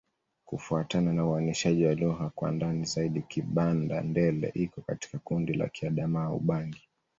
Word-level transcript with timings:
Kufuatana 0.45 1.13
na 1.13 1.25
uainishaji 1.25 1.85
wa 1.85 1.95
lugha 1.95 2.29
kwa 2.35 2.51
ndani 2.51 2.85
zaidi, 2.85 3.21
Kibanda-Ndele 3.21 4.51
iko 4.53 4.81
katika 4.81 5.19
kundi 5.19 5.53
la 5.53 5.67
Kiadamawa-Ubangi. 5.69 6.89